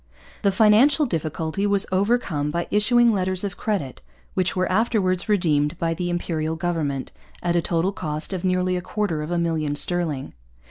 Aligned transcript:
The 0.41 0.51
financial 0.51 1.05
difficulty 1.05 1.67
was 1.67 1.85
overcome 1.91 2.49
by 2.49 2.67
issuing 2.71 3.13
letters 3.13 3.43
of 3.43 3.55
credit, 3.55 4.01
which 4.33 4.55
were 4.55 4.65
afterwards 4.71 5.29
redeemed 5.29 5.77
by 5.77 5.93
the 5.93 6.09
Imperial 6.09 6.55
government, 6.55 7.11
at 7.43 7.55
a 7.55 7.61
total 7.61 7.91
cost 7.91 8.33
of 8.33 8.43
nearly 8.43 8.75
a 8.75 8.81
quarter 8.81 9.21
of 9.21 9.29
a 9.29 9.37
million 9.37 9.75
sterling. 9.75 10.33